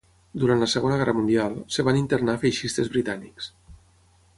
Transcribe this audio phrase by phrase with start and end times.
[0.43, 3.57] Durant la Segona Guerra Mundial, es van internar feixistes britànics.